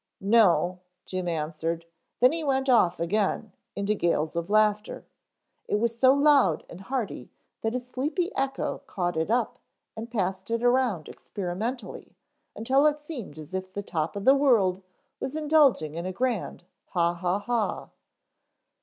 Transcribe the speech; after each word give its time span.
"No," 0.19 0.79
Jim 1.05 1.27
answered, 1.27 1.85
then 2.21 2.31
went 2.47 2.67
off 2.69 2.99
again 2.99 3.51
into 3.75 3.93
gales 3.93 4.35
of 4.35 4.49
laughter. 4.49 5.05
It 5.67 5.77
was 5.77 5.99
so 5.99 6.11
loud 6.11 6.65
and 6.71 6.81
hearty 6.81 7.29
that 7.61 7.75
a 7.75 7.79
sleepy 7.79 8.35
echo 8.35 8.79
caught 8.87 9.15
it 9.15 9.29
up 9.29 9.59
and 9.95 10.09
passed 10.09 10.49
it 10.49 10.63
around 10.63 11.07
experimentally 11.07 12.15
until 12.55 12.87
it 12.87 12.99
seemed 12.99 13.37
as 13.37 13.53
if 13.53 13.71
the 13.73 13.83
top 13.83 14.15
of 14.15 14.25
the 14.25 14.33
world 14.33 14.81
was 15.19 15.35
indulging 15.35 15.93
in 15.93 16.07
a 16.07 16.11
grand 16.11 16.63
ha 16.87 17.13
ha 17.13 17.37
ha. 17.37 17.89